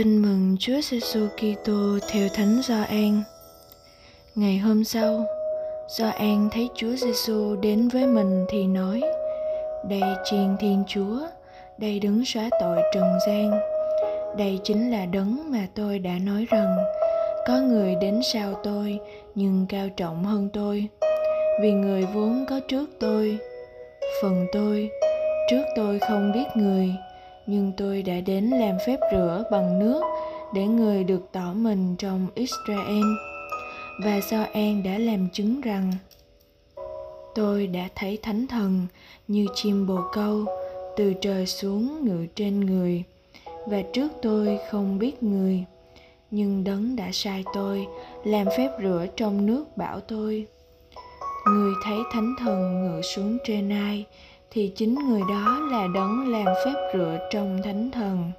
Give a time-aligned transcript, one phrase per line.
[0.00, 3.22] Tin mừng Chúa Giêsu Kitô theo Thánh Gioan.
[4.34, 5.24] Ngày hôm sau,
[5.98, 9.00] Gioan thấy Chúa Giêsu đến với mình thì nói:
[9.88, 11.18] Đây chiên Thiên Chúa,
[11.78, 13.60] đây đứng xóa tội trần gian.
[14.38, 16.76] Đây chính là đấng mà tôi đã nói rằng
[17.46, 18.98] có người đến sau tôi
[19.34, 20.88] nhưng cao trọng hơn tôi
[21.62, 23.38] vì người vốn có trước tôi
[24.22, 24.90] phần tôi
[25.50, 26.94] trước tôi không biết người
[27.46, 30.02] nhưng tôi đã đến làm phép rửa bằng nước
[30.54, 33.04] để người được tỏ mình trong Israel.
[34.04, 35.92] Và do An đã làm chứng rằng,
[37.34, 38.86] tôi đã thấy thánh thần
[39.28, 40.44] như chim bồ câu
[40.96, 43.02] từ trời xuống ngự trên người,
[43.66, 45.64] và trước tôi không biết người,
[46.30, 47.86] nhưng đấng đã sai tôi
[48.24, 50.46] làm phép rửa trong nước bảo tôi
[51.46, 54.06] người thấy thánh thần ngự xuống trên ai
[54.52, 58.32] thì chính người đó là đấng làm phép rửa trong thánh thần.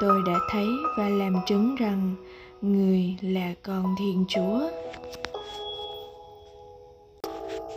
[0.00, 0.66] Tôi đã thấy
[0.98, 2.14] và làm chứng rằng
[2.60, 4.60] người là con thiên chúa.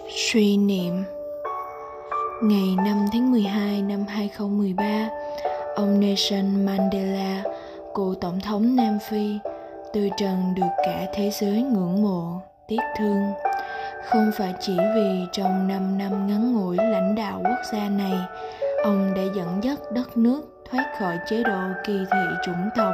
[0.10, 0.94] Suy niệm.
[2.44, 5.10] Ngày 5 tháng 12 năm 2013,
[5.76, 7.44] ông Nelson Mandela,
[7.96, 9.38] cựu tổng thống Nam Phi,
[9.94, 13.51] từ trần được cả thế giới ngưỡng mộ, tiếc thương
[14.06, 18.14] không phải chỉ vì trong 5 năm ngắn ngủi lãnh đạo quốc gia này,
[18.84, 22.94] ông đã dẫn dắt đất nước thoát khỏi chế độ kỳ thị chủng tộc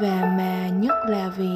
[0.00, 1.54] và mà nhất là vì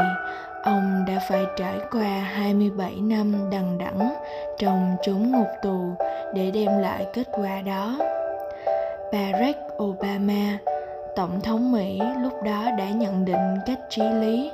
[0.62, 4.14] ông đã phải trải qua 27 năm đằng đẵng
[4.58, 5.94] trong chốn ngục tù
[6.34, 7.98] để đem lại kết quả đó.
[9.12, 10.58] Barack Obama,
[11.16, 14.50] tổng thống Mỹ lúc đó đã nhận định cách trí lý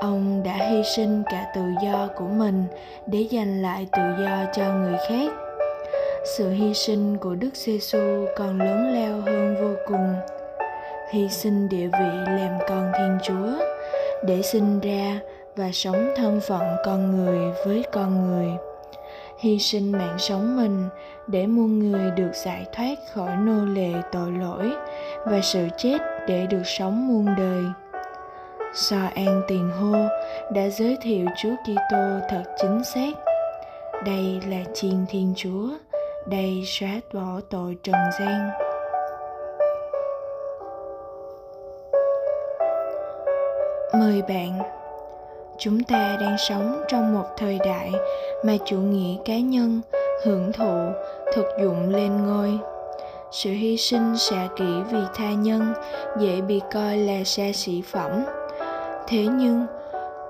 [0.00, 2.64] ông đã hy sinh cả tự do của mình
[3.06, 5.32] để giành lại tự do cho người khác.
[6.36, 7.98] Sự hy sinh của đức giê xu
[8.36, 10.14] còn lớn lao hơn vô cùng.
[11.12, 13.64] Hy sinh địa vị làm con thiên chúa
[14.26, 15.20] để sinh ra
[15.56, 18.48] và sống thân phận con người với con người.
[19.38, 20.88] Hy sinh mạng sống mình
[21.26, 24.72] để muôn người được giải thoát khỏi nô lệ tội lỗi
[25.26, 25.98] và sự chết
[26.28, 27.64] để được sống muôn đời.
[28.76, 29.92] So An Tiền Hô
[30.50, 33.12] đã giới thiệu Chúa Kitô thật chính xác.
[34.04, 35.68] Đây là chiên Thiên Chúa,
[36.26, 38.50] đây xóa bỏ tội trần gian.
[43.92, 44.58] Mời bạn
[45.58, 47.92] Chúng ta đang sống trong một thời đại
[48.44, 49.80] mà chủ nghĩa cá nhân,
[50.24, 50.76] hưởng thụ,
[51.34, 52.58] thực dụng lên ngôi.
[53.30, 55.72] Sự hy sinh xạ kỹ vì tha nhân
[56.18, 58.24] dễ bị coi là xa xỉ phẩm
[59.08, 59.66] thế nhưng,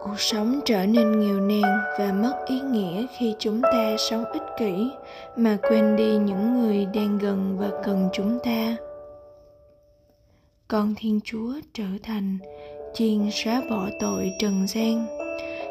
[0.02, 4.42] cuộc sống trở nên nghèo nàn và mất ý nghĩa khi chúng ta sống ích
[4.58, 4.90] kỷ
[5.36, 8.76] mà quên đi những người đang gần và cần chúng ta.
[10.68, 12.38] Con thiên chúa trở thành
[12.94, 15.06] chiên xóa bỏ tội trần gian.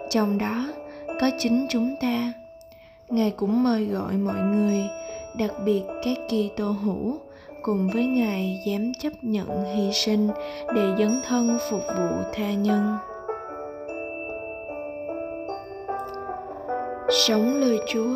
[0.10, 0.68] Trong đó,
[1.22, 2.34] có chính chúng ta.
[3.10, 4.84] Ngài cũng mời gọi mọi người,
[5.40, 7.20] đặc biệt các kỳ tô hữu
[7.66, 10.30] cùng với ngài dám chấp nhận hy sinh
[10.76, 12.98] để dấn thân phục vụ tha nhân.
[17.10, 18.16] Sống lời chúa,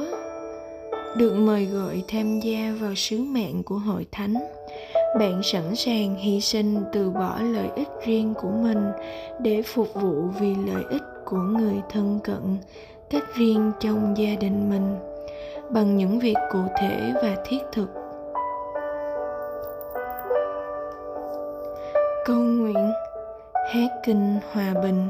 [1.18, 4.34] được mời gọi tham gia vào sứ mạng của hội thánh.
[5.20, 8.86] Bạn sẵn sàng hy sinh từ bỏ lợi ích riêng của mình
[9.40, 12.58] để phục vụ vì lợi ích của người thân cận
[13.10, 14.96] cách riêng trong gia đình mình.
[15.72, 17.90] Bằng những việc cụ thể và thiết thực
[22.26, 22.92] Cầu nguyện
[23.74, 25.08] hát kinh hòa bình.